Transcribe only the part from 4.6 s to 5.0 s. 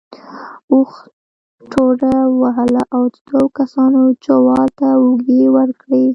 ته